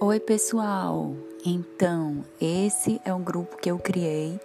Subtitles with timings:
[0.00, 1.12] Oi, pessoal!
[1.44, 4.38] Então, esse é um grupo que eu criei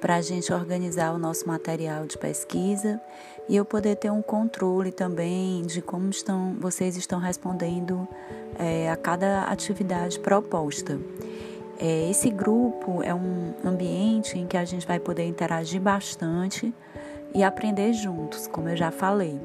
[0.00, 2.98] para a gente organizar o nosso material de pesquisa
[3.46, 8.08] e eu poder ter um controle também de como estão, vocês estão respondendo
[8.58, 10.98] é, a cada atividade proposta.
[11.78, 16.72] É, esse grupo é um ambiente em que a gente vai poder interagir bastante
[17.34, 19.38] e aprender juntos, como eu já falei.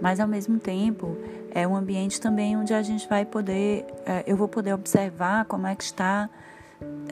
[0.00, 1.14] Mas ao mesmo tempo,
[1.54, 5.68] é um ambiente também onde a gente vai poder, é, eu vou poder observar como
[5.68, 6.28] é que está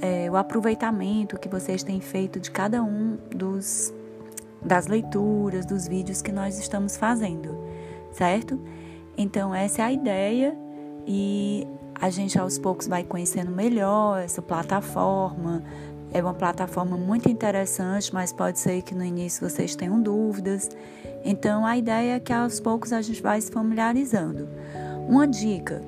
[0.01, 3.95] é, o aproveitamento que vocês têm feito de cada um dos
[4.61, 7.57] das leituras, dos vídeos que nós estamos fazendo,
[8.13, 8.61] certo?
[9.17, 10.57] Então essa é a ideia
[11.07, 11.67] e
[12.01, 15.63] a gente aos poucos vai conhecendo melhor essa plataforma.
[16.13, 20.69] É uma plataforma muito interessante, mas pode ser que no início vocês tenham dúvidas.
[21.25, 24.47] Então a ideia é que aos poucos a gente vai se familiarizando.
[25.09, 25.81] Uma dica: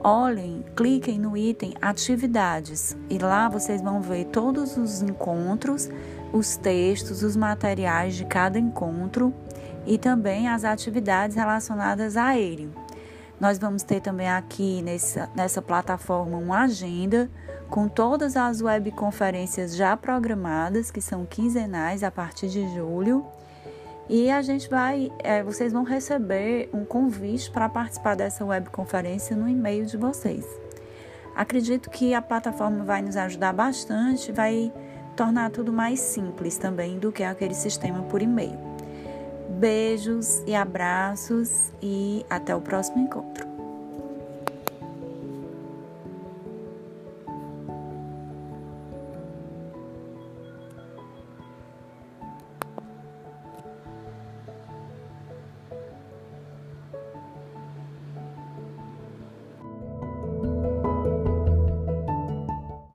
[0.00, 5.90] olhem, cliquem no item atividades e lá vocês vão ver todos os encontros,
[6.32, 9.34] os textos, os materiais de cada encontro
[9.84, 12.70] e também as atividades relacionadas a ele.
[13.44, 17.30] Nós vamos ter também aqui nessa, nessa plataforma uma agenda
[17.68, 23.22] com todas as webconferências já programadas, que são quinzenais a partir de julho
[24.08, 29.46] e a gente vai, é, vocês vão receber um convite para participar dessa webconferência no
[29.46, 30.46] e-mail de vocês.
[31.36, 34.72] Acredito que a plataforma vai nos ajudar bastante, vai
[35.14, 38.73] tornar tudo mais simples também do que aquele sistema por e-mail.
[39.48, 43.53] Beijos e abraços e até o próximo encontro.